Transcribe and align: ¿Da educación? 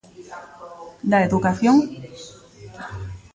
¿Da 1.11 1.17
educación? 1.27 1.77